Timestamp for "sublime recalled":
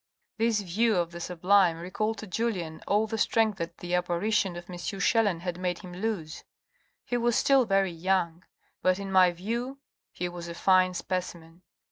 1.19-2.17